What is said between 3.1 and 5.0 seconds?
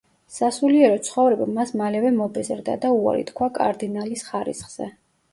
თქვა კარდინალის ხარისხზე.